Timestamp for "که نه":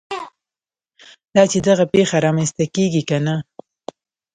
3.09-3.35